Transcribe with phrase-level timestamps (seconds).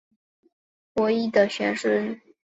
[0.93, 2.19] 伯益的玄孙。